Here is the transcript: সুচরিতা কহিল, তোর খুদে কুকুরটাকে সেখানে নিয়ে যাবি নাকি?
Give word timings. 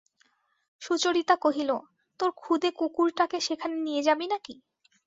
সুচরিতা 0.81 1.35
কহিল, 1.35 1.71
তোর 2.19 2.29
খুদে 2.37 2.69
কুকুরটাকে 2.71 3.37
সেখানে 3.41 3.75
নিয়ে 3.85 4.01
যাবি 4.03 4.25
নাকি? 4.27 4.55